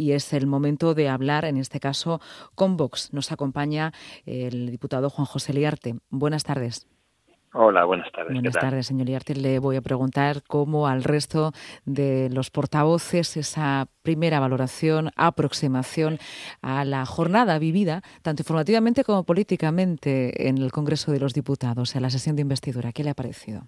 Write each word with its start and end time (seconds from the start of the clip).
y 0.00 0.12
es 0.12 0.32
el 0.32 0.46
momento 0.46 0.94
de 0.94 1.10
hablar, 1.10 1.44
en 1.44 1.58
este 1.58 1.78
caso, 1.78 2.20
con 2.54 2.78
Vox. 2.78 3.12
Nos 3.12 3.32
acompaña 3.32 3.92
el 4.24 4.70
diputado 4.70 5.10
Juan 5.10 5.26
José 5.26 5.52
Liarte. 5.52 5.96
Buenas 6.08 6.42
tardes. 6.42 6.88
Hola, 7.52 7.84
buenas 7.84 8.10
tardes. 8.12 8.32
Buenas 8.32 8.54
tardes, 8.54 8.86
señor 8.86 9.08
Liarte. 9.08 9.34
Le 9.34 9.58
voy 9.58 9.76
a 9.76 9.82
preguntar 9.82 10.42
cómo 10.46 10.86
al 10.86 11.04
resto 11.04 11.52
de 11.84 12.30
los 12.32 12.50
portavoces 12.50 13.36
esa 13.36 13.88
primera 14.02 14.40
valoración, 14.40 15.10
aproximación 15.16 16.18
a 16.62 16.86
la 16.86 17.04
jornada 17.04 17.58
vivida, 17.58 18.00
tanto 18.22 18.40
informativamente 18.40 19.04
como 19.04 19.24
políticamente, 19.24 20.48
en 20.48 20.56
el 20.58 20.72
Congreso 20.72 21.12
de 21.12 21.20
los 21.20 21.34
Diputados, 21.34 21.94
en 21.94 22.02
la 22.02 22.10
sesión 22.10 22.36
de 22.36 22.42
investidura. 22.42 22.92
¿Qué 22.92 23.04
le 23.04 23.10
ha 23.10 23.14
parecido? 23.14 23.64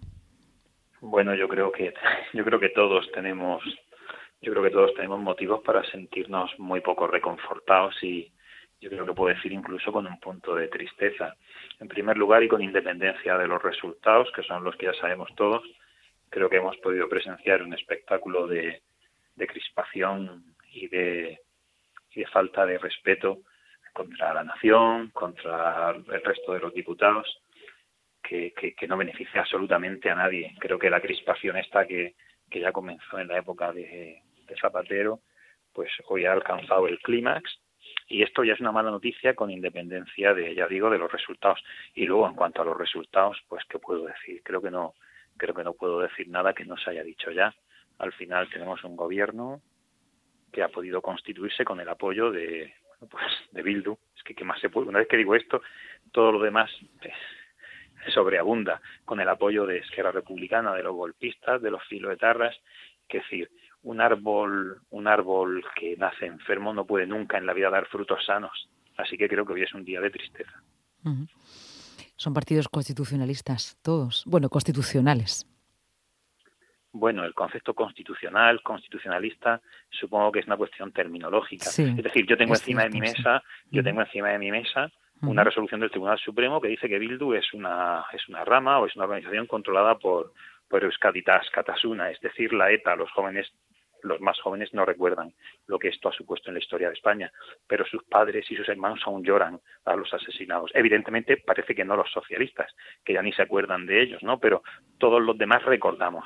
Bueno, 1.03 1.35
yo 1.35 1.46
creo 1.49 1.73
que 1.73 1.93
yo 2.33 2.45
creo 2.45 2.59
que 2.59 2.71
todos 2.71 3.05
tenemos 3.12 3.62
yo 4.43 4.51
creo 4.51 4.65
que 4.65 4.71
todos 4.71 4.95
tenemos 4.95 5.21
motivos 5.21 5.63
para 5.63 5.85
sentirnos 5.85 6.51
muy 6.59 6.81
poco 6.81 7.07
reconfortados 7.07 7.95
y 8.03 8.31
yo 8.81 8.91
creo 8.91 9.07
que 9.07 9.13
puedo 9.13 9.33
decir 9.33 9.53
incluso 9.53 9.93
con 9.93 10.05
un 10.05 10.19
punto 10.19 10.57
de 10.57 10.67
tristeza. 10.67 11.37
En 11.79 11.87
primer 11.87 12.17
lugar 12.17 12.43
y 12.43 12.49
con 12.49 12.61
independencia 12.61 13.39
de 13.39 13.47
los 13.47 13.63
resultados, 13.63 14.31
que 14.35 14.43
son 14.43 14.64
los 14.64 14.75
que 14.75 14.86
ya 14.86 14.95
sabemos 14.95 15.33
todos, 15.36 15.63
creo 16.29 16.50
que 16.50 16.57
hemos 16.57 16.77
podido 16.79 17.09
presenciar 17.09 17.63
un 17.63 17.73
espectáculo 17.73 18.49
de, 18.49 18.83
crispación 19.36 20.45
y 20.72 20.89
de, 20.89 21.39
y 22.11 22.21
de 22.21 22.27
falta 22.27 22.67
de 22.67 22.79
respeto 22.79 23.43
contra 23.93 24.35
la 24.35 24.43
nación, 24.43 25.11
contra 25.11 25.91
el 25.91 26.22
resto 26.22 26.55
de 26.55 26.61
los 26.61 26.75
diputados, 26.75 27.43
que, 28.21 28.53
que, 28.53 28.89
no 28.89 28.97
beneficia 28.97 29.43
absolutamente 29.43 30.11
a 30.11 30.14
nadie. 30.14 30.55
Creo 30.59 30.79
que 30.79 30.91
la 30.91 31.00
crispación 31.00 31.57
esta 31.59 31.86
que, 31.86 32.14
que 32.50 32.61
ya 32.61 32.72
comenzó 32.72 33.19
en 33.19 33.28
la 33.28 33.39
época 33.39 33.72
de, 33.72 34.22
Zapatero, 34.61 35.20
pues 35.73 35.91
hoy 36.09 36.27
ha 36.27 36.33
alcanzado 36.33 36.87
el 36.87 36.98
clímax 37.00 37.59
y 38.09 38.23
esto 38.23 38.45
ya 38.45 38.55
es 38.55 38.61
una 38.61 38.73
mala 38.73 38.91
noticia 38.91 39.34
con 39.34 39.50
independencia 39.50 40.34
de, 40.34 40.55
ya 40.55 40.66
digo, 40.66 40.91
de 40.91 40.98
los 40.98 41.11
resultados. 41.11 41.62
Y 41.94 42.06
luego, 42.06 42.28
en 42.28 42.34
cuanto 42.34 42.62
a 42.62 42.64
los 42.64 42.77
resultados, 42.77 43.39
pues, 43.48 43.64
¿qué 43.69 43.78
puedo 43.78 44.05
decir? 44.05 44.42
Creo 44.42 44.61
que 44.61 44.70
no, 44.70 44.94
creo 45.36 45.55
que 45.55 45.64
no 45.64 45.72
puedo 45.75 46.00
decir 46.00 46.28
nada 46.28 46.53
que 46.53 46.64
no 46.64 46.77
se 46.77 46.91
haya 46.91 47.03
dicho 47.03 47.31
ya. 47.31 47.55
Al 47.98 48.12
final 48.12 48.48
tenemos 48.50 48.83
un 48.84 48.97
gobierno 48.97 49.62
que 50.53 50.62
ha 50.62 50.69
podido 50.69 51.00
constituirse 51.00 51.64
con 51.64 51.81
el 51.81 51.88
apoyo 51.88 52.31
de, 52.31 52.75
pues, 53.11 53.25
de 53.50 53.62
Bildu. 53.62 53.97
Es 54.16 54.22
que, 54.22 54.34
¿qué 54.34 54.44
más 54.44 54.61
se 54.61 54.69
puede? 54.69 54.88
Una 54.88 54.98
vez 54.98 55.09
que 55.09 55.16
digo 55.16 55.34
esto, 55.34 55.62
todo 56.12 56.33
lo 56.33 56.41
demás 56.41 56.70
sobreabunda 58.12 58.81
con 59.05 59.20
el 59.20 59.28
apoyo 59.28 59.64
de 59.64 59.78
Esquerra 59.78 60.12
Republicana, 60.12 60.75
de 60.75 60.83
los 60.83 60.94
golpistas, 60.94 61.62
de 61.62 61.70
los 61.70 61.83
filoetarras. 61.84 62.56
Que 63.09 63.19
decir, 63.19 63.50
un 63.83 64.00
árbol, 64.00 64.80
un 64.91 65.08
árbol 65.08 65.64
que 65.75 65.97
nace 65.97 66.27
enfermo 66.27 66.72
no 66.72 66.84
puede 66.84 67.06
nunca 67.06 67.38
en 67.38 67.47
la 67.47 67.52
vida 67.52 67.70
dar 67.70 67.86
frutos 67.86 68.25
sanos. 68.25 68.69
Así 68.97 69.16
que 69.16 69.28
creo 69.28 69.44
que 69.44 69.55
hoy 69.55 69.62
es 69.62 69.75
un 69.75 69.84
día 69.84 70.00
de 70.00 70.11
tristeza. 70.11 70.62
Son 72.16 72.33
partidos 72.33 72.69
constitucionalistas 72.69 73.78
todos, 73.83 74.25
bueno, 74.27 74.48
constitucionales. 74.48 75.47
Bueno, 76.92 77.25
el 77.25 77.33
concepto 77.33 77.75
constitucional, 77.75 78.62
constitucionalista, 78.62 79.60
supongo 79.91 80.30
que 80.30 80.41
es 80.41 80.47
una 80.47 80.58
cuestión 80.58 80.92
terminológica. 80.92 81.70
es 81.70 82.03
decir, 82.03 82.27
yo 82.27 82.36
tengo 82.36 82.55
encima 82.55 82.83
de 82.84 82.91
mi 82.91 83.00
mesa, 83.00 83.42
yo 83.70 83.83
tengo 83.83 84.03
encima 84.03 84.28
de 84.28 84.38
mi 84.38 84.50
mesa 84.50 84.92
una 85.22 85.44
resolución 85.44 85.80
del 85.80 85.91
Tribunal 85.91 86.19
Supremo 86.19 86.60
que 86.60 86.69
dice 86.69 86.88
que 86.88 86.98
Bildu 86.98 87.34
es 87.34 87.53
una 87.55 88.05
es 88.12 88.28
una 88.28 88.44
rama 88.44 88.80
o 88.80 88.86
es 88.86 88.97
una 88.97 89.05
organización 89.05 89.47
controlada 89.47 89.97
por 89.98 90.33
por 90.69 90.84
Euskaditas 90.84 91.48
Katasuna, 91.50 92.10
es 92.10 92.20
decir, 92.20 92.53
la 92.53 92.70
ETA, 92.70 92.97
los 92.97 93.10
jóvenes 93.12 93.47
los 94.03 94.20
más 94.20 94.39
jóvenes 94.41 94.72
no 94.75 94.84
recuerdan 94.84 95.33
lo 95.67 95.78
que 95.78 95.89
esto 95.89 96.08
ha 96.08 96.12
supuesto 96.12 96.50
en 96.50 96.55
la 96.55 96.61
historia 96.61 96.89
de 96.89 96.95
España, 96.95 97.33
pero 97.67 97.84
sus 97.86 98.03
padres 98.05 98.50
y 98.50 98.56
sus 98.56 98.69
hermanos 98.69 99.00
aún 99.06 99.25
lloran 99.25 99.61
a 99.84 99.97
los 99.97 100.12
asesinados. 100.12 100.70
Evidentemente 100.75 101.36
parece 101.39 101.75
que 101.75 101.84
no 101.84 101.97
los 101.97 102.11
socialistas, 102.11 102.75
que 103.05 103.14
ya 103.14 103.22
ni 103.22 103.33
se 103.33 103.42
acuerdan 103.42 103.86
de 103.86 104.03
ellos, 104.03 104.22
¿no? 104.22 104.38
Pero 104.38 104.62
todos 104.99 105.22
los 105.22 105.37
demás 105.38 105.65
recordamos, 105.65 106.25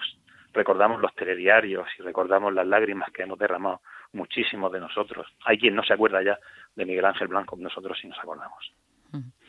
recordamos 0.53 1.01
los 1.01 1.15
telediarios 1.15 1.89
y 1.99 2.03
recordamos 2.03 2.53
las 2.53 2.67
lágrimas 2.67 3.11
que 3.13 3.23
hemos 3.23 3.39
derramado 3.39 3.81
muchísimos 4.13 4.73
de 4.73 4.81
nosotros. 4.81 5.27
Hay 5.45 5.59
quien 5.59 5.75
no 5.75 5.83
se 5.83 5.93
acuerda 5.93 6.23
ya 6.23 6.39
de 6.75 6.85
Miguel 6.85 7.05
Ángel 7.05 7.29
Blanco, 7.29 7.57
nosotros 7.59 7.99
sí 8.01 8.09
nos 8.09 8.19
acordamos. 8.19 8.73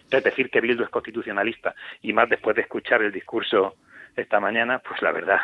Es 0.10 0.24
decir, 0.24 0.50
que 0.50 0.62
Bildu 0.62 0.84
es 0.84 0.90
constitucionalista 0.90 1.76
y 2.02 2.14
más 2.14 2.30
después 2.30 2.56
de 2.56 2.62
escuchar 2.62 3.02
el 3.02 3.12
discurso 3.12 3.76
esta 4.16 4.40
mañana, 4.40 4.80
pues 4.80 5.02
la 5.02 5.12
verdad 5.12 5.40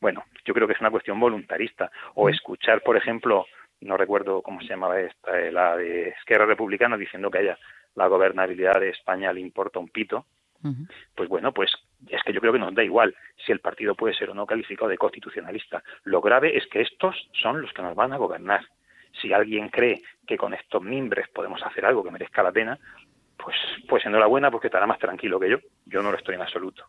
bueno, 0.00 0.24
yo 0.44 0.54
creo 0.54 0.66
que 0.66 0.74
es 0.74 0.80
una 0.80 0.90
cuestión 0.90 1.20
voluntarista. 1.20 1.90
O 2.14 2.28
escuchar, 2.28 2.82
por 2.82 2.96
ejemplo, 2.96 3.46
no 3.80 3.96
recuerdo 3.96 4.42
cómo 4.42 4.60
se 4.60 4.68
llamaba 4.68 5.00
esta, 5.00 5.38
eh, 5.38 5.52
la 5.52 5.76
de 5.76 6.08
Esquerra 6.10 6.46
Republicana, 6.46 6.96
diciendo 6.96 7.30
que 7.30 7.38
a 7.38 7.40
ella 7.42 7.58
la 7.94 8.06
gobernabilidad 8.06 8.80
de 8.80 8.90
España 8.90 9.32
le 9.32 9.40
importa 9.40 9.78
un 9.78 9.88
pito. 9.88 10.26
Pues 11.14 11.26
bueno, 11.30 11.52
pues 11.54 11.72
es 12.08 12.22
que 12.22 12.34
yo 12.34 12.40
creo 12.40 12.52
que 12.52 12.58
nos 12.58 12.74
da 12.74 12.84
igual 12.84 13.14
si 13.46 13.50
el 13.50 13.60
partido 13.60 13.94
puede 13.94 14.14
ser 14.14 14.28
o 14.28 14.34
no 14.34 14.44
calificado 14.44 14.90
de 14.90 14.98
constitucionalista. 14.98 15.82
Lo 16.04 16.20
grave 16.20 16.56
es 16.56 16.66
que 16.66 16.82
estos 16.82 17.16
son 17.32 17.62
los 17.62 17.72
que 17.72 17.80
nos 17.80 17.94
van 17.94 18.12
a 18.12 18.18
gobernar. 18.18 18.60
Si 19.22 19.32
alguien 19.32 19.70
cree 19.70 20.02
que 20.26 20.36
con 20.36 20.52
estos 20.52 20.82
mimbres 20.82 21.28
podemos 21.30 21.62
hacer 21.62 21.86
algo 21.86 22.04
que 22.04 22.10
merezca 22.10 22.42
la 22.42 22.52
pena, 22.52 22.78
pues, 23.38 23.56
pues 23.88 24.04
enhorabuena 24.04 24.50
porque 24.50 24.66
estará 24.66 24.86
más 24.86 24.98
tranquilo 24.98 25.40
que 25.40 25.48
yo. 25.48 25.58
Yo 25.86 26.02
no 26.02 26.10
lo 26.10 26.18
estoy 26.18 26.34
en 26.34 26.42
absoluto. 26.42 26.84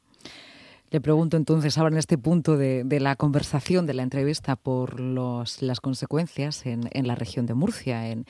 Le 0.92 1.00
pregunto 1.00 1.38
entonces 1.38 1.78
ahora 1.78 1.94
en 1.94 2.00
este 2.00 2.18
punto 2.18 2.58
de, 2.58 3.00
la 3.00 3.16
conversación, 3.16 3.86
de 3.86 3.94
la 3.94 4.04
entrevista, 4.04 4.58
por 4.58 5.00
los, 5.00 5.62
las 5.62 5.80
consecuencias 5.80 6.66
en, 6.66 6.90
la 7.08 7.16
región 7.16 7.46
de 7.46 7.54
Murcia, 7.54 8.10
en, 8.10 8.26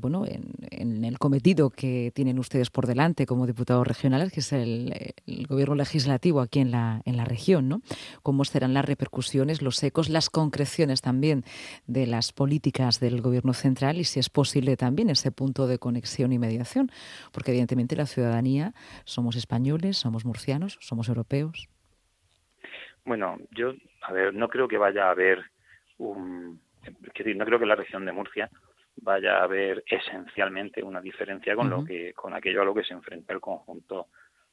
bueno, 0.00 0.24
en, 0.26 1.04
el 1.04 1.18
cometido 1.18 1.68
que 1.68 2.10
tienen 2.14 2.38
ustedes 2.38 2.70
por 2.70 2.86
delante 2.86 3.26
como 3.26 3.46
diputados 3.46 3.86
regionales, 3.86 4.32
que 4.32 4.40
es 4.40 4.54
el, 4.54 5.14
gobierno 5.46 5.74
legislativo 5.74 6.40
aquí 6.40 6.60
en 6.60 6.70
la, 6.70 7.02
en 7.04 7.18
la 7.18 7.26
región, 7.26 7.68
¿no? 7.68 7.82
¿Cómo 8.22 8.46
serán 8.46 8.72
las 8.72 8.86
repercusiones, 8.86 9.60
los 9.60 9.82
ecos, 9.82 10.08
las 10.08 10.30
concreciones 10.30 11.02
también 11.02 11.44
de 11.86 12.06
las 12.06 12.32
políticas 12.32 12.98
del 12.98 13.20
gobierno 13.20 13.52
central 13.52 13.98
y 13.98 14.04
si 14.04 14.20
es 14.20 14.30
posible 14.30 14.78
también 14.78 15.10
ese 15.10 15.32
punto 15.32 15.66
de 15.66 15.78
conexión 15.78 16.32
y 16.32 16.38
mediación? 16.38 16.90
Porque 17.30 17.50
evidentemente 17.50 17.94
la 17.94 18.06
ciudadanía 18.06 18.72
somos 19.04 19.36
españoles, 19.36 19.98
somos 19.98 20.24
murcianos, 20.24 20.78
somos 20.80 21.10
europeos. 21.10 21.68
Bueno, 23.04 23.38
yo, 23.50 23.74
a 24.02 24.12
ver, 24.12 24.34
no 24.34 24.48
creo 24.48 24.66
que 24.66 24.78
vaya 24.78 25.06
a 25.06 25.10
haber 25.10 25.44
un. 25.98 26.60
Decir, 27.00 27.36
no 27.36 27.44
creo 27.44 27.58
que 27.58 27.66
la 27.66 27.76
región 27.76 28.04
de 28.04 28.12
Murcia 28.12 28.50
vaya 28.96 29.38
a 29.38 29.44
haber 29.44 29.82
esencialmente 29.86 30.82
una 30.82 31.00
diferencia 31.00 31.54
con 31.56 31.70
lo 31.70 31.84
que 31.84 32.12
con 32.12 32.34
aquello 32.34 32.62
a 32.62 32.64
lo 32.64 32.74
que 32.74 32.84
se 32.84 32.92
enfrenta 32.92 33.32
el 33.32 33.40
conjunto 33.40 34.08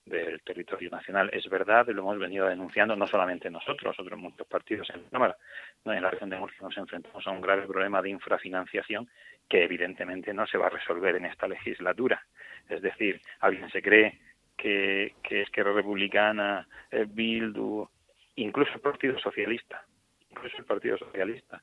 del 0.05 0.41
territorio 0.41 0.89
nacional. 0.89 1.29
Es 1.31 1.47
verdad, 1.49 1.87
lo 1.89 2.01
hemos 2.01 2.17
venido 2.17 2.47
denunciando 2.47 2.95
no 2.95 3.05
solamente 3.05 3.49
nosotros, 3.49 3.99
otros 3.99 4.19
muchos 4.19 4.47
partidos 4.47 4.89
en 4.89 5.05
la 5.11 5.37
en 5.85 6.01
la 6.01 6.09
región 6.09 6.29
de 6.29 6.37
Murcia 6.37 6.59
nos 6.61 6.77
enfrentamos 6.77 7.25
a 7.25 7.31
un 7.31 7.41
grave 7.41 7.67
problema 7.67 8.01
de 8.01 8.09
infrafinanciación 8.09 9.07
que 9.47 9.63
evidentemente 9.63 10.33
no 10.33 10.47
se 10.47 10.57
va 10.57 10.67
a 10.67 10.71
resolver 10.71 11.15
en 11.15 11.25
esta 11.25 11.47
legislatura. 11.47 12.25
Es 12.69 12.81
decir, 12.81 13.21
alguien 13.39 13.69
se 13.69 13.81
cree 13.81 14.19
que, 14.57 15.15
que 15.21 15.41
Esquerra 15.41 15.73
Republicana, 15.73 16.67
el 16.89 17.07
Bildu, 17.07 17.87
incluso 18.35 18.71
el 18.73 18.81
Partido 18.81 19.17
Socialista, 19.19 19.85
incluso 20.29 20.57
el 20.57 20.65
Partido 20.65 20.97
Socialista, 20.97 21.61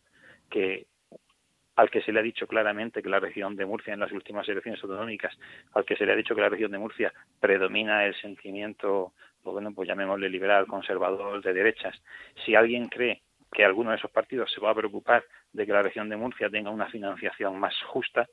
que 0.51 0.87
al 1.77 1.91
que 1.91 2.03
se 2.03 2.13
le 2.13 2.19
ha 2.19 2.23
dicho 2.25 2.49
claramente 2.49 3.03
que 3.03 3.09
la 3.09 3.21
región 3.21 3.55
de 3.55 3.65
Murcia 3.65 3.95
en 3.95 4.01
las 4.01 4.11
últimas 4.11 4.49
elecciones 4.49 4.83
autonómicas, 4.83 5.39
al 5.75 5.85
que 5.85 5.95
se 5.95 6.05
le 6.05 6.13
ha 6.13 6.17
dicho 6.17 6.35
que 6.35 6.41
la 6.41 6.49
región 6.49 6.73
de 6.73 6.79
Murcia 6.79 7.13
predomina 7.39 8.05
el 8.05 8.17
sentimiento, 8.17 9.13
pues 9.43 9.53
bueno, 9.53 9.73
pues 9.73 9.89
llamémosle 9.89 10.29
liberal, 10.29 10.67
conservador, 10.67 11.41
de 11.41 11.53
derechas. 11.53 11.95
Si 12.45 12.57
alguien 12.57 12.89
cree 12.89 13.23
que 13.53 13.65
alguno 13.65 13.91
de 13.91 13.97
esos 13.97 14.11
partidos 14.11 14.53
se 14.53 14.61
va 14.61 14.71
a 14.71 14.75
preocupar 14.75 15.25
de 15.53 15.67
que 15.67 15.73
la 15.73 15.83
región 15.83 16.09
de 16.09 16.17
Murcia 16.17 16.51
tenga 16.51 16.71
una 16.71 16.87
financiación 16.87 17.61
más 17.61 17.75
justa, 17.85 18.27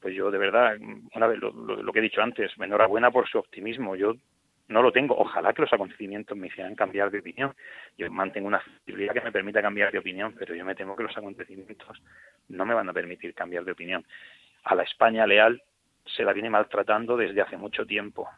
pues 0.00 0.12
yo 0.14 0.32
de 0.32 0.38
verdad, 0.38 0.76
una 1.14 1.26
vez 1.28 1.38
lo, 1.38 1.52
lo 1.52 1.92
que 1.92 2.00
he 2.00 2.02
dicho 2.02 2.22
antes, 2.22 2.50
enhorabuena 2.58 3.12
por 3.12 3.28
su 3.28 3.38
optimismo. 3.38 3.94
Yo 3.94 4.14
no 4.70 4.82
lo 4.82 4.92
tengo. 4.92 5.16
Ojalá 5.18 5.52
que 5.52 5.62
los 5.62 5.72
acontecimientos 5.72 6.38
me 6.38 6.46
hicieran 6.46 6.74
cambiar 6.74 7.10
de 7.10 7.18
opinión. 7.18 7.54
Yo 7.98 8.10
mantengo 8.10 8.46
una 8.46 8.60
flexibilidad 8.60 9.12
que 9.12 9.20
me 9.20 9.32
permita 9.32 9.60
cambiar 9.60 9.92
de 9.92 9.98
opinión, 9.98 10.34
pero 10.38 10.54
yo 10.54 10.64
me 10.64 10.74
temo 10.74 10.96
que 10.96 11.02
los 11.02 11.16
acontecimientos 11.16 12.00
no 12.48 12.64
me 12.64 12.74
van 12.74 12.88
a 12.88 12.92
permitir 12.92 13.34
cambiar 13.34 13.64
de 13.64 13.72
opinión. 13.72 14.04
A 14.64 14.74
la 14.74 14.84
España 14.84 15.26
leal 15.26 15.60
se 16.06 16.22
la 16.22 16.32
viene 16.32 16.48
maltratando 16.50 17.16
desde 17.16 17.42
hace 17.42 17.56
mucho 17.56 17.84
tiempo. 17.84 18.28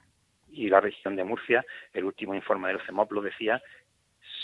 Y 0.50 0.68
la 0.68 0.80
región 0.80 1.16
de 1.16 1.24
Murcia, 1.24 1.64
el 1.92 2.04
último 2.04 2.34
informe 2.34 2.68
del 2.68 2.80
CEMOP 2.80 3.12
lo 3.12 3.22
decía, 3.22 3.62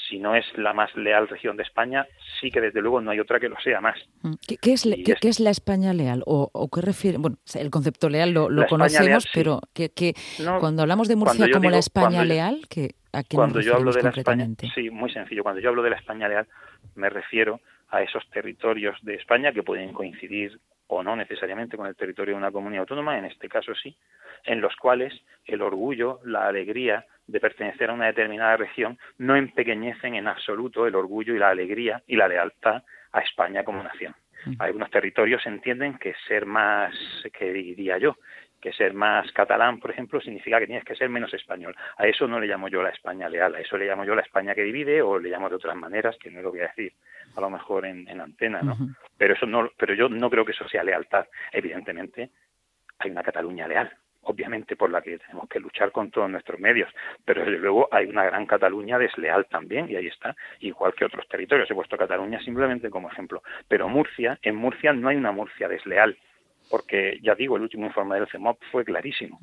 si 0.08 0.18
no 0.18 0.34
es 0.34 0.44
la 0.56 0.72
más 0.72 0.94
leal 0.96 1.28
región 1.28 1.56
de 1.56 1.62
España, 1.62 2.06
sí 2.40 2.50
que 2.50 2.60
desde 2.60 2.80
luego 2.80 3.00
no 3.00 3.10
hay 3.10 3.20
otra 3.20 3.38
que 3.38 3.48
lo 3.48 3.58
sea 3.60 3.80
más. 3.80 3.98
Mm. 4.22 4.34
¿Qué, 4.60 4.72
es, 4.72 4.88
qué, 5.20 5.28
es, 5.28 5.40
la 5.40 5.50
España 5.50 5.92
leal? 5.92 6.22
¿O, 6.26 6.68
qué 6.72 6.80
refiere? 6.80 7.18
Bueno, 7.18 7.36
el 7.54 7.70
concepto 7.70 8.08
leal 8.08 8.32
lo, 8.32 8.48
conocemos, 8.66 9.28
pero 9.32 9.60
que, 9.72 10.14
cuando 10.60 10.82
hablamos 10.82 11.08
de 11.08 11.16
Murcia 11.16 11.46
como 11.52 11.70
la 11.70 11.78
España 11.78 12.24
leal, 12.24 12.66
que 12.68 12.94
¿a 13.12 13.22
qué 13.22 13.36
cuando 13.36 13.60
yo 13.60 13.74
hablo 13.74 13.92
de 13.92 14.02
la 14.02 14.10
España, 14.10 14.46
sí, 14.74 14.90
muy 14.90 15.12
sencillo. 15.12 15.42
Cuando 15.42 15.60
yo 15.60 15.70
hablo 15.70 15.82
de 15.82 15.90
la 15.90 15.96
España 15.96 16.28
leal, 16.28 16.46
me 16.94 17.10
refiero 17.10 17.60
a 17.90 18.02
esos 18.02 18.28
territorios 18.30 18.96
de 19.02 19.14
España 19.14 19.52
que 19.52 19.62
pueden 19.62 19.92
coincidir 19.92 20.58
o 20.88 21.02
no 21.02 21.16
necesariamente 21.16 21.76
con 21.76 21.86
el 21.86 21.96
territorio 21.96 22.34
de 22.34 22.38
una 22.38 22.50
comunidad 22.50 22.82
autónoma, 22.82 23.18
en 23.18 23.26
este 23.26 23.48
caso 23.48 23.74
sí, 23.74 23.96
en 24.44 24.60
los 24.60 24.74
cuales 24.76 25.12
el 25.44 25.62
orgullo, 25.62 26.20
la 26.24 26.46
alegría 26.48 27.04
de 27.26 27.40
pertenecer 27.40 27.90
a 27.90 27.94
una 27.94 28.06
determinada 28.06 28.56
región 28.56 28.98
no 29.18 29.36
empequeñecen 29.36 30.14
en 30.14 30.28
absoluto 30.28 30.86
el 30.86 30.94
orgullo 30.94 31.34
y 31.34 31.38
la 31.38 31.50
alegría 31.50 32.02
y 32.06 32.16
la 32.16 32.28
lealtad 32.28 32.82
a 33.12 33.20
España 33.20 33.64
como 33.64 33.82
nación. 33.82 34.14
Algunos 34.60 34.90
territorios 34.90 35.44
entienden 35.46 35.98
que 35.98 36.14
ser 36.26 36.46
más, 36.46 36.94
que 37.36 37.52
diría 37.52 37.98
yo, 37.98 38.16
que 38.60 38.72
ser 38.72 38.92
más 38.94 39.30
catalán, 39.32 39.78
por 39.78 39.90
ejemplo, 39.90 40.20
significa 40.20 40.58
que 40.58 40.66
tienes 40.66 40.84
que 40.84 40.96
ser 40.96 41.08
menos 41.08 41.32
español. 41.34 41.74
A 41.96 42.06
eso 42.06 42.26
no 42.26 42.40
le 42.40 42.46
llamo 42.46 42.68
yo 42.68 42.82
la 42.82 42.90
España 42.90 43.28
leal, 43.28 43.54
a 43.54 43.60
eso 43.60 43.76
le 43.76 43.86
llamo 43.86 44.04
yo 44.04 44.14
la 44.14 44.22
España 44.22 44.54
que 44.54 44.62
divide 44.62 45.00
o 45.02 45.18
le 45.18 45.30
llamo 45.30 45.48
de 45.48 45.56
otras 45.56 45.76
maneras 45.76 46.16
que 46.18 46.30
no 46.30 46.42
lo 46.42 46.50
voy 46.50 46.60
a 46.60 46.68
decir 46.68 46.92
a 47.36 47.40
lo 47.40 47.50
mejor 47.50 47.86
en, 47.86 48.08
en 48.08 48.20
antena, 48.20 48.62
¿no? 48.62 48.76
Pero 49.16 49.34
eso 49.34 49.46
no, 49.46 49.70
pero 49.76 49.94
yo 49.94 50.08
no 50.08 50.30
creo 50.30 50.44
que 50.44 50.52
eso 50.52 50.68
sea 50.68 50.82
lealtad. 50.82 51.26
Evidentemente 51.52 52.30
hay 52.98 53.10
una 53.10 53.22
Cataluña 53.22 53.68
leal, 53.68 53.92
obviamente 54.22 54.76
por 54.76 54.90
la 54.90 55.00
que 55.00 55.18
tenemos 55.18 55.48
que 55.48 55.60
luchar 55.60 55.92
con 55.92 56.10
todos 56.10 56.28
nuestros 56.28 56.58
medios, 56.58 56.92
pero 57.24 57.44
desde 57.44 57.58
luego 57.58 57.88
hay 57.92 58.06
una 58.06 58.24
gran 58.24 58.46
Cataluña 58.46 58.98
desleal 58.98 59.46
también 59.46 59.88
y 59.88 59.96
ahí 59.96 60.06
está, 60.06 60.34
igual 60.60 60.94
que 60.94 61.04
otros 61.04 61.26
territorios. 61.28 61.70
He 61.70 61.74
puesto 61.74 61.96
Cataluña 61.96 62.40
simplemente 62.40 62.90
como 62.90 63.10
ejemplo, 63.10 63.42
pero 63.68 63.88
Murcia, 63.88 64.38
en 64.42 64.56
Murcia 64.56 64.92
no 64.92 65.08
hay 65.08 65.16
una 65.16 65.32
Murcia 65.32 65.68
desleal 65.68 66.16
porque 66.68 67.18
ya 67.22 67.34
digo, 67.34 67.56
el 67.56 67.62
último 67.62 67.86
informe 67.86 68.16
del 68.16 68.28
CEMOP 68.28 68.60
fue 68.70 68.84
clarísimo. 68.84 69.40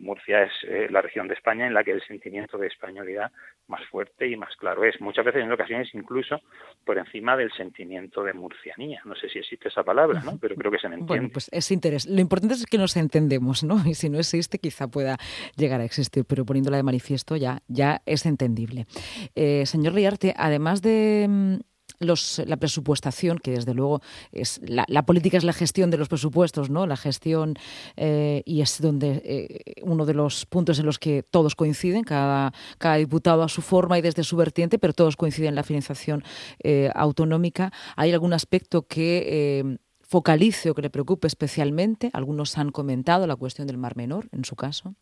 Murcia 0.00 0.44
es 0.44 0.52
eh, 0.64 0.88
la 0.90 1.02
región 1.02 1.28
de 1.28 1.34
España 1.34 1.66
en 1.66 1.74
la 1.74 1.84
que 1.84 1.92
el 1.92 2.02
sentimiento 2.02 2.58
de 2.58 2.68
españolidad 2.68 3.30
más 3.66 3.84
fuerte 3.86 4.28
y 4.28 4.36
más 4.36 4.54
claro 4.56 4.84
es. 4.84 5.00
Muchas 5.00 5.24
veces 5.24 5.42
en 5.42 5.52
ocasiones 5.52 5.88
incluso 5.92 6.40
por 6.84 6.98
encima 6.98 7.36
del 7.36 7.52
sentimiento 7.52 8.22
de 8.22 8.32
murcianía. 8.32 9.00
No 9.04 9.14
sé 9.14 9.28
si 9.28 9.38
existe 9.38 9.68
esa 9.68 9.82
palabra, 9.82 10.20
¿no? 10.20 10.38
Pero 10.38 10.54
creo 10.56 10.70
que 10.72 10.78
se 10.78 10.88
me 10.88 10.94
entiende. 10.94 11.20
Bueno, 11.20 11.28
pues 11.32 11.48
es 11.52 11.70
interés. 11.70 12.06
Lo 12.06 12.20
importante 12.20 12.54
es 12.54 12.66
que 12.66 12.78
nos 12.78 12.96
entendemos, 12.96 13.64
¿no? 13.64 13.76
Y 13.86 13.94
si 13.94 14.08
no 14.08 14.18
existe, 14.18 14.58
quizá 14.58 14.88
pueda 14.88 15.16
llegar 15.56 15.80
a 15.80 15.84
existir, 15.84 16.24
pero 16.26 16.44
poniéndola 16.44 16.76
de 16.76 16.82
manifiesto 16.82 17.36
ya, 17.36 17.60
ya 17.68 18.00
es 18.06 18.26
entendible. 18.26 18.86
Eh, 19.34 19.66
señor 19.66 19.94
Riarte, 19.94 20.34
además 20.36 20.82
de 20.82 21.58
mm, 22.00 22.42
la 22.46 22.56
presupuestación, 22.56 23.38
que 23.38 23.52
desde 23.52 23.74
luego 23.74 24.00
es 24.32 24.60
la, 24.64 25.02
política 25.02 25.36
es 25.36 25.44
la 25.44 25.52
gestión 25.52 25.90
de 25.90 25.96
los 25.96 26.08
presupuestos, 26.08 26.70
¿no? 26.70 26.86
La 26.86 26.96
gestión 26.96 27.54
eh, 27.96 28.42
y 28.44 28.60
es 28.60 28.80
donde 28.80 29.22
eh, 29.24 29.82
uno 29.82 30.06
de 30.06 30.14
los 30.14 30.46
puntos 30.46 30.78
en 30.78 30.86
los 30.86 30.98
que 30.98 31.22
todos 31.22 31.54
coinciden, 31.54 32.04
cada, 32.04 32.52
cada 32.78 32.96
diputado 32.96 33.42
a 33.42 33.48
su 33.48 33.62
forma 33.62 33.98
y 33.98 34.02
desde 34.02 34.24
su 34.24 34.36
vertiente, 34.36 34.78
pero 34.78 34.92
todos 34.92 35.16
coinciden 35.16 35.50
en 35.50 35.54
la 35.54 35.62
financiación 35.62 36.24
eh, 36.62 36.90
autonómica. 36.94 37.72
¿Hay 37.96 38.12
algún 38.12 38.32
aspecto 38.32 38.86
que 38.86 39.78
focalice 40.00 40.70
o 40.70 40.74
que 40.74 40.82
le 40.82 40.90
preocupe 40.90 41.26
especialmente? 41.26 42.10
Algunos 42.12 42.58
han 42.58 42.70
comentado 42.70 43.26
la 43.26 43.36
cuestión 43.36 43.66
del 43.66 43.78
Mar 43.78 43.96
Menor, 43.96 44.28
en 44.32 44.44
su 44.44 44.56
caso. 44.56 44.94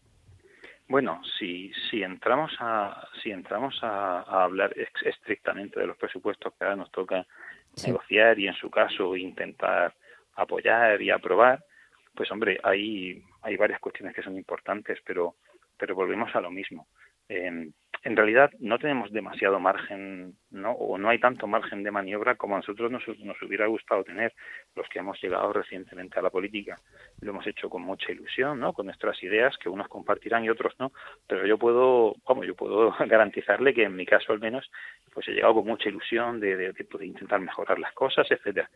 Bueno, 0.88 1.20
si, 1.38 1.72
si 1.90 2.02
entramos 2.02 2.52
a 2.60 3.08
si 3.22 3.30
entramos 3.30 3.78
a, 3.82 4.20
hablar 4.44 4.72
estrictamente 5.04 5.80
de 5.80 5.86
los 5.86 5.96
presupuestos 5.96 6.54
que 6.54 6.64
ahora 6.64 6.76
nos 6.76 6.90
toca 6.92 7.26
negociar 7.84 8.38
y 8.38 8.46
en 8.46 8.54
su 8.54 8.70
caso 8.70 9.16
intentar 9.16 9.94
apoyar 10.36 11.02
y 11.02 11.10
aprobar, 11.10 11.64
pues 12.14 12.30
hombre, 12.30 12.58
hay 12.62 13.22
hay 13.42 13.56
varias 13.56 13.80
cuestiones 13.80 14.14
que 14.14 14.22
son 14.22 14.36
importantes, 14.36 14.98
pero 15.04 15.34
pero 15.76 15.94
volvemos 15.94 16.34
a 16.34 16.40
lo 16.40 16.50
mismo 16.50 16.86
en 18.06 18.14
realidad 18.14 18.52
no 18.60 18.78
tenemos 18.78 19.10
demasiado 19.10 19.58
margen, 19.58 20.36
¿no? 20.52 20.70
o 20.70 20.96
no 20.96 21.08
hay 21.08 21.18
tanto 21.18 21.48
margen 21.48 21.82
de 21.82 21.90
maniobra 21.90 22.36
como 22.36 22.54
a 22.54 22.58
nosotros 22.58 22.88
nos, 22.88 23.02
nos, 23.18 23.42
hubiera 23.42 23.66
gustado 23.66 24.04
tener 24.04 24.32
los 24.76 24.88
que 24.88 25.00
hemos 25.00 25.20
llegado 25.20 25.52
recientemente 25.52 26.16
a 26.16 26.22
la 26.22 26.30
política. 26.30 26.76
Lo 27.20 27.32
hemos 27.32 27.44
hecho 27.48 27.68
con 27.68 27.82
mucha 27.82 28.12
ilusión, 28.12 28.60
¿no? 28.60 28.72
con 28.72 28.86
nuestras 28.86 29.20
ideas 29.24 29.58
que 29.58 29.68
unos 29.68 29.88
compartirán 29.88 30.44
y 30.44 30.50
otros 30.50 30.74
no, 30.78 30.92
pero 31.26 31.46
yo 31.48 31.58
puedo, 31.58 32.14
como 32.22 32.44
yo 32.44 32.54
puedo 32.54 32.94
garantizarle 33.08 33.74
que 33.74 33.82
en 33.82 33.96
mi 33.96 34.06
caso 34.06 34.32
al 34.32 34.38
menos, 34.38 34.70
pues 35.12 35.26
he 35.26 35.32
llegado 35.32 35.54
con 35.54 35.66
mucha 35.66 35.88
ilusión 35.88 36.38
de, 36.38 36.56
de, 36.56 36.72
de 36.72 37.06
intentar 37.06 37.40
mejorar 37.40 37.80
las 37.80 37.92
cosas, 37.92 38.30
etcétera. 38.30 38.70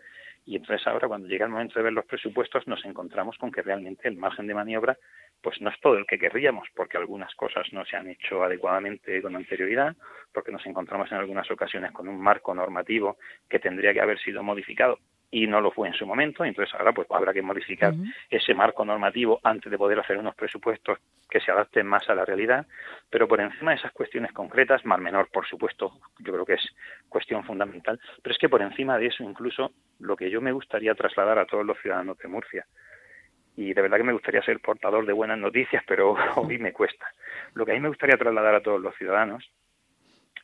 Y 0.44 0.56
entonces 0.56 0.84
ahora 0.88 1.06
cuando 1.06 1.28
llega 1.28 1.44
el 1.44 1.52
momento 1.52 1.78
de 1.78 1.84
ver 1.84 1.92
los 1.92 2.06
presupuestos 2.06 2.66
nos 2.66 2.84
encontramos 2.84 3.38
con 3.38 3.52
que 3.52 3.62
realmente 3.62 4.08
el 4.08 4.16
margen 4.16 4.48
de 4.48 4.54
maniobra 4.54 4.98
pues 5.42 5.60
no 5.60 5.70
es 5.70 5.80
todo 5.80 5.96
el 5.96 6.06
que 6.06 6.18
querríamos, 6.18 6.68
porque 6.74 6.96
algunas 6.96 7.34
cosas 7.34 7.66
no 7.72 7.84
se 7.84 7.96
han 7.96 8.08
hecho 8.08 8.42
adecuadamente 8.42 9.22
con 9.22 9.36
anterioridad, 9.36 9.96
porque 10.32 10.52
nos 10.52 10.64
encontramos 10.66 11.10
en 11.10 11.18
algunas 11.18 11.50
ocasiones 11.50 11.92
con 11.92 12.08
un 12.08 12.20
marco 12.20 12.54
normativo 12.54 13.18
que 13.48 13.58
tendría 13.58 13.92
que 13.92 14.00
haber 14.00 14.18
sido 14.18 14.42
modificado 14.42 14.98
y 15.30 15.46
no 15.46 15.60
lo 15.60 15.70
fue 15.70 15.88
en 15.88 15.94
su 15.94 16.06
momento, 16.06 16.44
entonces 16.44 16.74
ahora 16.74 16.92
pues 16.92 17.06
habrá 17.10 17.32
que 17.32 17.42
modificar 17.42 17.94
ese 18.28 18.52
marco 18.52 18.84
normativo 18.84 19.38
antes 19.44 19.70
de 19.70 19.78
poder 19.78 20.00
hacer 20.00 20.18
unos 20.18 20.34
presupuestos 20.34 20.98
que 21.30 21.40
se 21.40 21.52
adapten 21.52 21.86
más 21.86 22.08
a 22.10 22.16
la 22.16 22.24
realidad, 22.24 22.66
pero 23.08 23.28
por 23.28 23.40
encima 23.40 23.70
de 23.70 23.76
esas 23.76 23.92
cuestiones 23.92 24.32
concretas, 24.32 24.84
más 24.84 24.98
menor 24.98 25.28
por 25.30 25.46
supuesto, 25.46 26.00
yo 26.18 26.32
creo 26.32 26.44
que 26.44 26.54
es 26.54 26.68
cuestión 27.08 27.44
fundamental, 27.44 28.00
pero 28.22 28.32
es 28.32 28.38
que 28.38 28.48
por 28.48 28.60
encima 28.60 28.98
de 28.98 29.06
eso 29.06 29.22
incluso 29.22 29.70
lo 30.00 30.16
que 30.16 30.30
yo 30.30 30.40
me 30.40 30.50
gustaría 30.50 30.94
trasladar 30.94 31.38
a 31.38 31.46
todos 31.46 31.64
los 31.64 31.78
ciudadanos 31.78 32.18
de 32.18 32.28
Murcia 32.28 32.66
y 33.60 33.74
de 33.74 33.82
verdad 33.82 33.98
que 33.98 34.04
me 34.04 34.14
gustaría 34.14 34.40
ser 34.40 34.58
portador 34.60 35.04
de 35.04 35.12
buenas 35.12 35.38
noticias, 35.38 35.84
pero 35.86 36.16
hoy 36.36 36.56
me 36.56 36.72
cuesta. 36.72 37.06
Lo 37.52 37.66
que 37.66 37.72
a 37.72 37.74
mí 37.74 37.80
me 37.80 37.88
gustaría 37.88 38.16
trasladar 38.16 38.54
a 38.54 38.62
todos 38.62 38.80
los 38.80 38.96
ciudadanos 38.96 39.50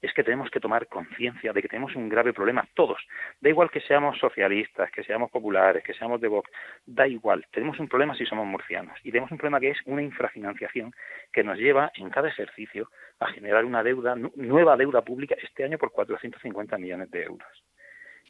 es 0.02 0.12
que 0.12 0.22
tenemos 0.22 0.50
que 0.50 0.60
tomar 0.60 0.86
conciencia 0.86 1.54
de 1.54 1.62
que 1.62 1.68
tenemos 1.68 1.96
un 1.96 2.10
grave 2.10 2.34
problema, 2.34 2.68
todos. 2.74 2.98
Da 3.40 3.48
igual 3.48 3.70
que 3.70 3.80
seamos 3.80 4.18
socialistas, 4.18 4.90
que 4.90 5.02
seamos 5.02 5.30
populares, 5.30 5.82
que 5.82 5.94
seamos 5.94 6.20
de 6.20 6.28
Vox, 6.28 6.50
da 6.84 7.08
igual. 7.08 7.46
Tenemos 7.50 7.80
un 7.80 7.88
problema 7.88 8.14
si 8.14 8.26
somos 8.26 8.46
murcianos. 8.46 8.98
Y 9.02 9.10
tenemos 9.10 9.30
un 9.30 9.38
problema 9.38 9.60
que 9.60 9.70
es 9.70 9.78
una 9.86 10.02
infrafinanciación 10.02 10.92
que 11.32 11.42
nos 11.42 11.56
lleva 11.56 11.90
en 11.94 12.10
cada 12.10 12.28
ejercicio 12.28 12.90
a 13.18 13.28
generar 13.28 13.64
una 13.64 13.82
deuda, 13.82 14.14
nueva 14.14 14.76
deuda 14.76 15.00
pública 15.00 15.36
este 15.42 15.64
año 15.64 15.78
por 15.78 15.90
450 15.90 16.76
millones 16.76 17.10
de 17.10 17.22
euros. 17.22 17.64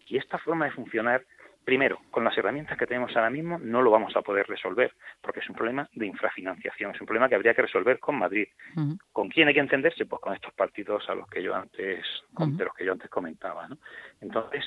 Y 0.07 0.19
esta 0.19 0.39
forma 0.39 0.67
de 0.67 0.71
funcionar 0.71 1.25
Primero, 1.67 1.99
con 2.13 2.23
las 2.23 2.39
herramientas 2.39 2.79
que 2.79 2.87
tenemos 2.87 3.17
ahora 3.17 3.29
mismo 3.29 3.59
no 3.59 3.83
lo 3.83 3.91
vamos 3.91 4.15
a 4.15 4.23
poder 4.23 4.47
resolver, 4.47 4.93
porque 5.21 5.41
es 5.41 5.49
un 5.49 5.57
problema 5.57 5.89
de 5.95 6.07
infrafinanciación, 6.07 6.95
es 6.95 7.01
un 7.01 7.09
problema 7.09 7.29
que 7.29 7.35
habría 7.35 7.55
que 7.55 7.63
resolver 7.63 7.99
con 7.99 8.17
Madrid. 8.21 8.47
¿Con 9.11 9.29
quién 9.29 9.49
hay 9.49 9.55
que 9.55 9.59
entenderse? 9.59 10.07
Pues 10.07 10.23
con 10.23 10.33
estos 10.33 10.55
partidos 10.55 11.11
a 11.11 11.17
los 11.17 11.29
que 11.29 11.43
yo 11.43 11.57
antes, 11.57 12.07
de 12.39 12.65
los 12.65 12.73
que 12.73 12.85
yo 12.85 12.93
antes 12.93 13.11
comentaba. 13.11 13.67
¿no? 13.67 13.79
Entonces, 14.21 14.63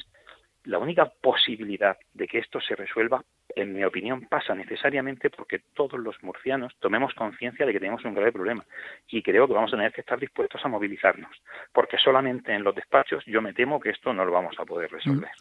la 0.65 0.77
única 0.77 1.05
posibilidad 1.05 1.97
de 2.13 2.27
que 2.27 2.39
esto 2.39 2.59
se 2.59 2.75
resuelva, 2.75 3.23
en 3.55 3.73
mi 3.73 3.85
opinión, 3.85 4.27
pasa 4.27 4.53
necesariamente 4.53 5.29
porque 5.29 5.59
todos 5.73 5.97
los 5.97 6.21
murcianos 6.21 6.75
tomemos 6.81 7.13
conciencia 7.13 7.65
de 7.65 7.71
que 7.71 7.79
tenemos 7.79 8.03
un 8.03 8.13
grave 8.13 8.33
problema. 8.33 8.65
Y 9.07 9.23
creo 9.23 9.47
que 9.47 9.53
vamos 9.53 9.71
a 9.71 9.77
tener 9.77 9.93
que 9.93 10.01
estar 10.01 10.19
dispuestos 10.19 10.65
a 10.65 10.67
movilizarnos, 10.67 11.31
porque 11.71 11.97
solamente 11.97 12.53
en 12.53 12.65
los 12.65 12.75
despachos 12.75 13.23
yo 13.25 13.41
me 13.41 13.53
temo 13.53 13.79
que 13.79 13.91
esto 13.91 14.13
no 14.13 14.25
lo 14.25 14.33
vamos 14.33 14.59
a 14.59 14.65
poder 14.65 14.91
resolver 14.91 15.31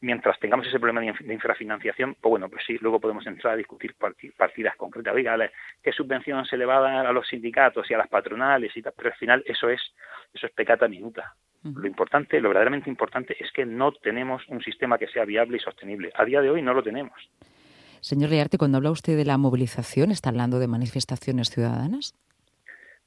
mientras 0.00 0.38
tengamos 0.38 0.66
ese 0.66 0.78
problema 0.78 1.00
de 1.00 1.34
infrafinanciación, 1.34 2.16
pues 2.20 2.30
bueno, 2.30 2.48
pues 2.48 2.64
sí, 2.66 2.78
luego 2.80 3.00
podemos 3.00 3.26
entrar 3.26 3.54
a 3.54 3.56
discutir 3.56 3.94
partidas 4.36 4.76
concretas. 4.76 5.14
Oiga, 5.14 5.36
¿qué 5.82 5.92
subvención 5.92 6.44
se 6.46 6.56
le 6.56 6.66
va 6.66 6.78
a 6.78 6.80
dar 6.80 7.06
a 7.06 7.12
los 7.12 7.26
sindicatos 7.26 7.90
y 7.90 7.94
a 7.94 7.98
las 7.98 8.08
patronales 8.08 8.76
y 8.76 8.82
tal? 8.82 8.92
Pero 8.96 9.10
al 9.10 9.16
final 9.16 9.42
eso 9.46 9.68
es, 9.68 9.80
eso 10.32 10.46
es 10.46 10.52
pecata 10.52 10.88
minuta. 10.88 11.34
Lo 11.62 11.86
importante, 11.86 12.40
lo 12.40 12.48
verdaderamente 12.48 12.88
importante 12.88 13.36
es 13.38 13.50
que 13.52 13.66
no 13.66 13.92
tenemos 13.92 14.46
un 14.48 14.62
sistema 14.62 14.96
que 14.96 15.08
sea 15.08 15.24
viable 15.24 15.56
y 15.56 15.60
sostenible. 15.60 16.12
A 16.14 16.24
día 16.24 16.40
de 16.40 16.50
hoy 16.50 16.62
no 16.62 16.72
lo 16.72 16.82
tenemos. 16.82 17.18
Señor 18.00 18.30
Learte, 18.30 18.58
cuando 18.58 18.78
habla 18.78 18.92
usted 18.92 19.16
de 19.16 19.24
la 19.24 19.38
movilización, 19.38 20.12
¿está 20.12 20.30
hablando 20.30 20.60
de 20.60 20.68
manifestaciones 20.68 21.50
ciudadanas? 21.50 22.14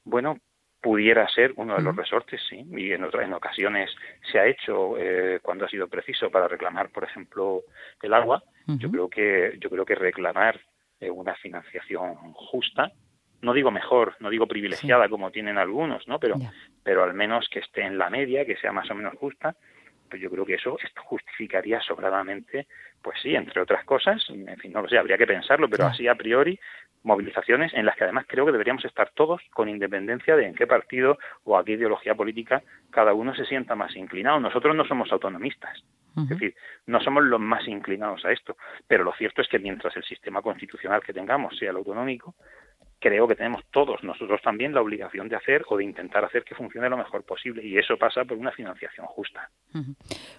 Bueno, 0.04 0.36
pudiera 0.82 1.28
ser 1.28 1.52
uno 1.56 1.76
de 1.76 1.82
los 1.82 1.94
resortes, 1.94 2.40
sí, 2.50 2.66
y 2.76 2.92
en 2.92 3.04
otras 3.04 3.24
en 3.24 3.32
ocasiones 3.32 3.88
se 4.30 4.38
ha 4.40 4.46
hecho 4.46 4.98
eh, 4.98 5.38
cuando 5.40 5.64
ha 5.64 5.68
sido 5.68 5.86
preciso 5.86 6.28
para 6.28 6.48
reclamar, 6.48 6.90
por 6.90 7.04
ejemplo, 7.04 7.62
el 8.02 8.12
agua. 8.12 8.42
Yo 8.66 8.90
creo 8.90 9.08
que 9.08 9.56
yo 9.60 9.70
creo 9.70 9.84
que 9.84 9.94
reclamar 9.94 10.60
eh, 11.00 11.08
una 11.08 11.34
financiación 11.36 12.14
justa, 12.34 12.90
no 13.42 13.52
digo 13.52 13.70
mejor, 13.70 14.16
no 14.20 14.28
digo 14.28 14.46
privilegiada 14.46 15.08
como 15.08 15.30
tienen 15.30 15.56
algunos, 15.56 16.06
¿no? 16.08 16.18
Pero 16.18 16.36
pero 16.82 17.04
al 17.04 17.14
menos 17.14 17.48
que 17.48 17.60
esté 17.60 17.82
en 17.82 17.96
la 17.96 18.10
media, 18.10 18.44
que 18.44 18.56
sea 18.56 18.72
más 18.72 18.90
o 18.90 18.94
menos 18.94 19.14
justa, 19.18 19.54
pues 20.10 20.20
yo 20.20 20.30
creo 20.30 20.44
que 20.44 20.54
eso 20.54 20.76
justificaría 21.04 21.80
sobradamente, 21.80 22.66
pues 23.00 23.18
sí, 23.22 23.34
entre 23.34 23.60
otras 23.60 23.84
cosas, 23.84 24.22
en 24.28 24.58
fin, 24.58 24.72
no 24.72 24.82
lo 24.82 24.88
sé, 24.88 24.98
habría 24.98 25.16
que 25.16 25.26
pensarlo, 25.26 25.68
pero 25.68 25.86
así 25.86 26.08
a 26.08 26.16
priori 26.16 26.58
movilizaciones 27.02 27.72
en 27.74 27.86
las 27.86 27.96
que 27.96 28.04
además 28.04 28.26
creo 28.28 28.46
que 28.46 28.52
deberíamos 28.52 28.84
estar 28.84 29.10
todos 29.10 29.40
con 29.52 29.68
independencia 29.68 30.36
de 30.36 30.46
en 30.46 30.54
qué 30.54 30.66
partido 30.66 31.18
o 31.44 31.56
a 31.56 31.64
qué 31.64 31.72
ideología 31.72 32.14
política 32.14 32.62
cada 32.90 33.12
uno 33.14 33.34
se 33.34 33.44
sienta 33.44 33.74
más 33.74 33.96
inclinado. 33.96 34.40
Nosotros 34.40 34.76
no 34.76 34.84
somos 34.84 35.10
autonomistas, 35.12 35.82
es 36.16 36.28
decir, 36.28 36.54
no 36.86 37.00
somos 37.00 37.24
los 37.24 37.40
más 37.40 37.66
inclinados 37.66 38.24
a 38.24 38.32
esto, 38.32 38.56
pero 38.86 39.02
lo 39.02 39.12
cierto 39.14 39.40
es 39.40 39.48
que 39.48 39.58
mientras 39.58 39.96
el 39.96 40.04
sistema 40.04 40.42
constitucional 40.42 41.02
que 41.02 41.12
tengamos 41.12 41.56
sea 41.56 41.70
el 41.70 41.76
autonómico, 41.76 42.34
creo 43.02 43.26
que 43.26 43.34
tenemos 43.34 43.62
todos 43.70 44.02
nosotros 44.04 44.40
también 44.42 44.72
la 44.72 44.80
obligación 44.80 45.28
de 45.28 45.36
hacer 45.36 45.64
o 45.68 45.76
de 45.76 45.84
intentar 45.84 46.24
hacer 46.24 46.44
que 46.44 46.54
funcione 46.54 46.88
lo 46.88 46.96
mejor 46.96 47.24
posible 47.24 47.64
y 47.64 47.76
eso 47.76 47.96
pasa 47.98 48.24
por 48.24 48.38
una 48.38 48.52
financiación 48.52 49.06
justa. 49.06 49.50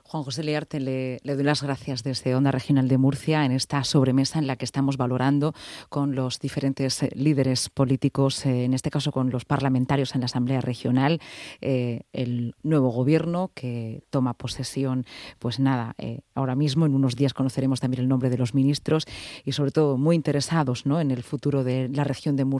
Juan 0.03 0.24
José 0.24 0.43
Learte, 0.43 0.79
le, 0.79 1.20
doy 1.24 1.43
las 1.43 1.62
gracias 1.62 2.03
desde 2.03 2.36
Onda 2.36 2.51
Regional 2.51 2.88
de 2.88 2.98
Murcia 2.98 3.46
en 3.46 3.51
esta 3.51 3.84
sobremesa 3.84 4.39
en 4.39 4.48
la 4.48 4.55
que 4.55 4.65
estamos 4.65 4.96
valorando 4.96 5.53
con 5.89 6.15
los 6.15 6.39
diferentes 6.39 7.03
eh, 7.03 7.10
líderes 7.15 7.70
políticos, 7.70 8.46
eh, 8.46 8.63
en 8.63 8.74
este 8.74 8.89
caso 8.89 9.12
con 9.12 9.29
los 9.29 9.43
parlamentarios 9.43 10.15
en 10.15 10.22
la 10.22 10.25
Asamblea 10.25 10.62
Regional, 10.62 11.20
eh, 11.62 12.01
el 12.13 12.55
nuevo 12.63 12.89
gobierno 12.89 13.51
que 13.53 14.03
toma 14.10 14.36
posesión, 14.36 15.05
pues 15.39 15.60
nada, 15.60 15.96
ahora 16.34 16.55
mismo 16.55 16.86
en 16.86 16.96
unos 16.96 17.15
días 17.15 17.34
conoceremos 17.34 17.79
también 17.82 18.03
el 18.03 18.08
nombre 18.08 18.29
de 18.29 18.38
los 18.38 18.53
ministros 18.53 19.05
y 19.43 19.51
sobre 19.51 19.72
todo 19.72 19.98
muy 19.98 20.15
interesados 20.15 20.86
¿no? 20.86 21.01
en 21.01 21.12
el 21.12 21.24
futuro 21.24 21.63
de 21.63 21.89
la 21.89 22.03
región 22.03 22.36
de 22.36 22.46
Murcia. 22.46 22.52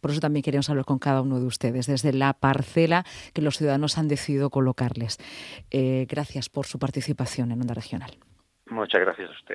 Por 0.00 0.10
eso 0.10 0.20
también 0.20 0.42
queremos 0.42 0.68
hablar 0.70 0.84
con 0.84 0.98
cada 0.98 1.22
uno 1.22 1.40
de 1.40 1.46
ustedes 1.46 1.86
desde 1.86 2.12
la 2.12 2.32
parcela 2.34 3.04
que 3.32 3.42
los 3.42 3.56
ciudadanos 3.56 3.98
han 3.98 4.08
decidido 4.08 4.50
colocarles 4.50 5.18
gracias 6.08 6.48
por 6.48 6.66
su 6.66 6.78
participación 6.78 7.52
en 7.52 7.60
Onda 7.60 7.74
Regional. 7.74 8.10
Muchas 8.68 9.00
gracias 9.00 9.30
a 9.30 9.32
ustedes. 9.32 9.46